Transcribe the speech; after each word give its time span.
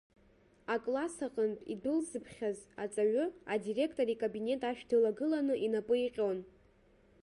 Акласс 0.73 1.15
аҟнытә 1.25 1.65
идәылзыԥхьаз 1.73 2.57
аҵаҩы, 2.83 3.25
адиректор 3.53 4.07
икабинет 4.13 4.61
ашә 4.69 4.83
дылагыланы 4.89 5.55
инапы 5.65 5.95
иҟьон. 6.05 6.37